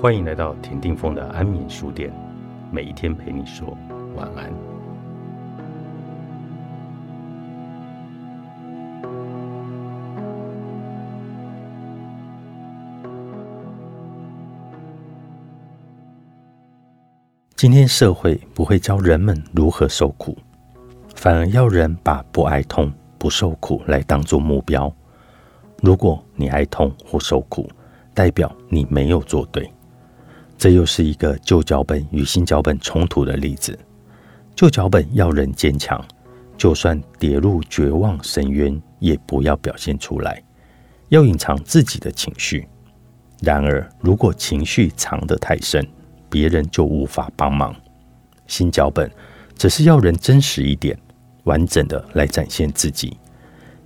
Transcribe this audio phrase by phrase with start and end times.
[0.00, 2.10] 欢迎来到田定峰的安眠书店，
[2.72, 3.76] 每一天陪你说
[4.16, 4.50] 晚安。
[17.54, 20.34] 今天社会不会教人们如何受苦，
[21.14, 24.90] 反而要人把不爱痛、不受苦来当做目标。
[25.82, 27.68] 如果你爱痛或受苦，
[28.14, 29.70] 代表你没有做对。
[30.60, 33.78] 这又是一个旧脚本与新脚本冲突的例子。
[34.54, 35.98] 旧脚本要人坚强，
[36.58, 40.42] 就算跌入绝望深渊，也不要表现出来，
[41.08, 42.68] 要隐藏自己的情绪。
[43.40, 45.82] 然而，如果情绪藏得太深，
[46.28, 47.74] 别人就无法帮忙。
[48.46, 49.10] 新脚本
[49.56, 50.94] 只是要人真实一点，
[51.44, 53.16] 完整的来展现自己，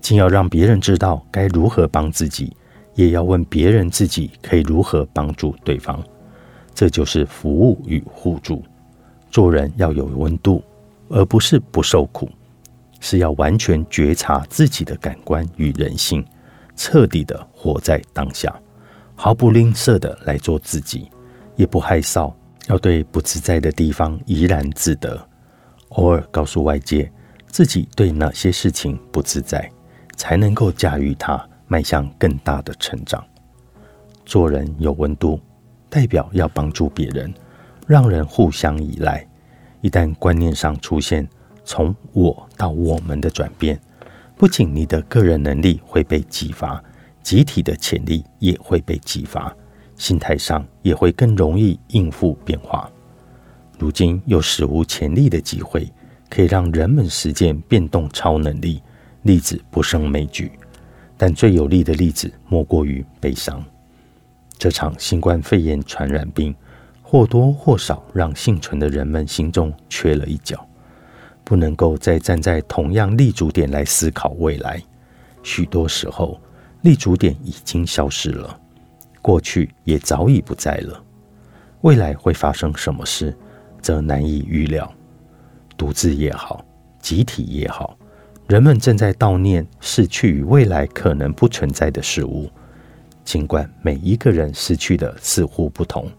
[0.00, 2.56] 既要让别人知道该如何帮自己，
[2.94, 6.02] 也要问别人自己可以如何帮助对方。
[6.74, 8.62] 这就是服务与互助。
[9.30, 10.62] 做人要有温度，
[11.08, 12.28] 而不是不受苦，
[13.00, 16.24] 是要完全觉察自己的感官与人性，
[16.76, 18.54] 彻底的活在当下，
[19.14, 21.08] 毫不吝啬的来做自己，
[21.56, 22.32] 也不害臊，
[22.68, 25.18] 要对不自在的地方怡然自得。
[25.90, 27.10] 偶尔告诉外界
[27.46, 29.70] 自己对哪些事情不自在，
[30.16, 33.24] 才能够驾驭它，迈向更大的成长。
[34.26, 35.40] 做人有温度。
[35.92, 37.30] 代表要帮助别人，
[37.86, 39.28] 让人互相依赖。
[39.82, 41.28] 一旦观念上出现
[41.66, 43.78] 从我到我们的转变，
[44.34, 46.82] 不仅你的个人能力会被激发，
[47.22, 49.54] 集体的潜力也会被激发，
[49.94, 52.90] 心态上也会更容易应付变化。
[53.78, 55.86] 如今有史无前例的机会，
[56.30, 58.80] 可以让人们实践变动超能力，
[59.24, 60.50] 例子不胜枚举。
[61.18, 63.62] 但最有力的例子莫过于悲伤。
[64.62, 66.54] 这场新冠肺炎传染病
[67.02, 70.64] 或多或少让幸存的人们心中缺了一角，
[71.42, 74.80] 不能够再站在同样立足点来思考未来。
[75.42, 76.40] 许多时候，
[76.82, 78.56] 立足点已经消失了，
[79.20, 81.02] 过去也早已不在了。
[81.80, 83.36] 未来会发生什么事，
[83.80, 84.88] 则难以预料。
[85.76, 86.64] 独自也好，
[87.00, 87.98] 集体也好，
[88.46, 92.48] 人们正在悼念逝去与未来可能不存在的事物。
[93.24, 96.10] 尽管每一个人失去的似乎不同，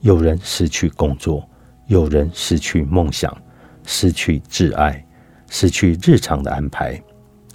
[0.00, 1.48] 有人失去工作，
[1.86, 3.36] 有人失去梦想，
[3.84, 5.04] 失去挚爱，
[5.50, 7.00] 失去日常的安排，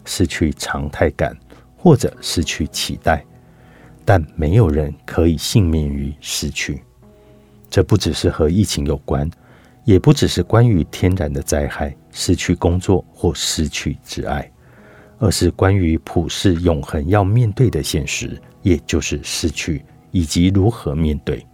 [0.05, 1.35] 失去常态感，
[1.77, 3.23] 或者失去期待，
[4.03, 6.83] 但没有人可以幸免于失去。
[7.69, 9.29] 这不只是和疫情有关，
[9.85, 14.51] 也不只是关于天然的灾害，失去工作或失去挚爱，
[15.19, 18.41] 而是关于普世永恒要面对的现实。
[18.61, 21.47] 也就是失去以及如何面对，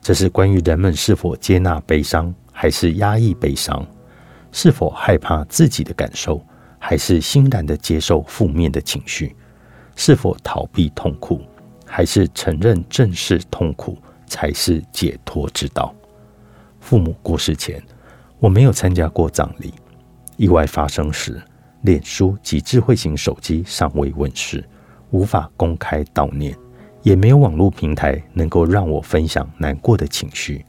[0.00, 3.84] 这是关于人们是否接纳悲伤，还是压抑悲伤；
[4.52, 6.40] 是否害怕自己的感受，
[6.78, 9.34] 还是欣然的接受负面的情绪；
[9.96, 11.42] 是否逃避痛苦，
[11.84, 15.92] 还是承认正视痛苦才是解脱之道。
[16.78, 17.82] 父母过世前，
[18.38, 19.74] 我没有参加过葬礼。
[20.36, 21.42] 意外发生时，
[21.86, 24.62] 脸书及智慧型手机尚未问世。
[25.12, 26.54] 无法公开悼念，
[27.02, 30.66] 也没有网络平台能够让我分享难过的情绪。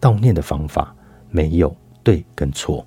[0.00, 0.96] 悼念的方法
[1.30, 2.84] 没有对跟错，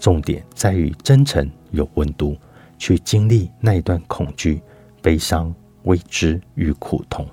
[0.00, 2.36] 重点在于真诚、有温度，
[2.76, 4.60] 去经历那一段恐惧、
[5.00, 5.54] 悲伤、
[5.84, 7.24] 未知与苦痛。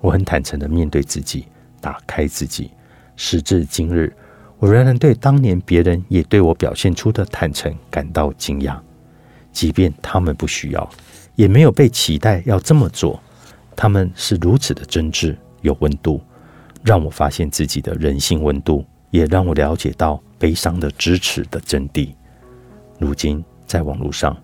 [0.00, 1.46] 我很坦诚的面对自己，
[1.80, 2.70] 打开自己。
[3.16, 4.14] 时至今日，
[4.60, 8.78] 我仍然对当年别人也对我表现出的坦诚感到惊讶，
[9.52, 10.90] 即便他们不需要。
[11.34, 13.18] 也没有被期待要这么做，
[13.74, 16.20] 他们是如此的真挚、有温度，
[16.84, 22.10] 让我发现自己的人性温度，也让我了解到悲伤的支持的真谛。
[22.98, 24.36] 如今在网络上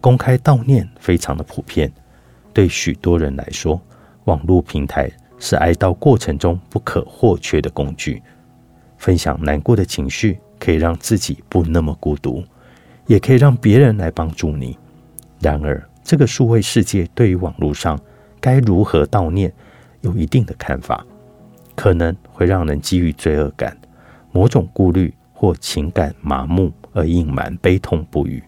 [0.00, 1.92] 公开悼念非常的普遍，
[2.52, 3.80] 对许多人来说，
[4.26, 5.10] 网络平台
[5.40, 8.22] 是哀悼过程中不可或缺的工具。
[8.98, 12.44] 分享难过的情绪，可以让自己不那么孤独，
[13.06, 14.78] 也可以让别人来帮助你。
[15.40, 17.98] 然而，这个数位世界对于网络上
[18.40, 19.52] 该如何悼念
[20.00, 21.04] 有一定的看法，
[21.74, 23.76] 可能会让人基于罪恶感、
[24.32, 28.42] 某种顾虑或情感麻木而隐瞒悲痛不语。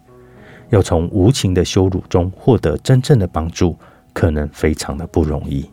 [0.70, 3.76] 要从无情的羞辱中获得真正的帮助，
[4.12, 5.68] 可能非常的不容易。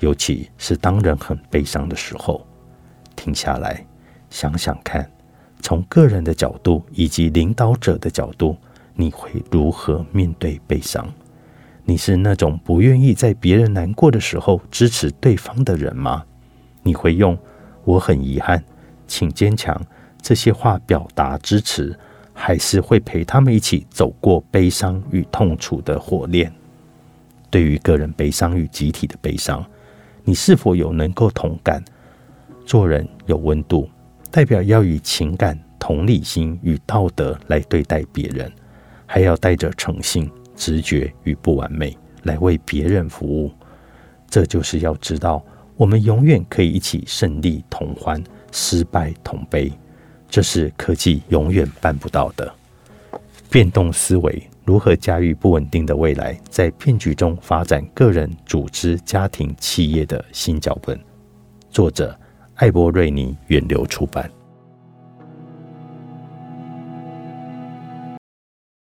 [0.00, 2.46] 尤其是当人很悲伤的时候，
[3.14, 3.84] 停下来
[4.28, 5.10] 想想看，
[5.66, 8.56] 从个人的角度以及领导者的角度。
[8.94, 11.12] 你会如何面对悲伤？
[11.84, 16.24] 你是那种不愿意在别人难过的时候支持对方的人吗？
[16.84, 17.36] 你会用
[17.84, 18.62] “我很遗憾，
[19.08, 19.78] 请坚强”
[20.22, 21.98] 这些话表达支持，
[22.32, 26.50] 还是会陪他们一起走过悲伤与痛楚的火炼？
[27.50, 29.62] 对于个人悲伤与集体的悲伤，
[30.22, 31.84] 你是否有能够同感？
[32.64, 33.90] 做人有温度，
[34.36, 38.52] 代表要以情感、同理心与道德来对待别人，
[39.06, 43.50] 还要带着诚信、直觉与不完美来为别人服务。
[44.28, 45.42] 这就是要知道，
[45.74, 48.22] 我们永远可以一起胜利同欢，
[48.52, 49.72] 失败同悲。
[50.28, 52.54] 这是科技永远办不到的。
[53.48, 61.00] 变动思维如何驾驭不稳定的未来，在骗局中发展个人、组织、家庭、企业的新脚本。
[61.70, 62.14] 作者。
[62.56, 64.30] 艾波瑞尼远流出版。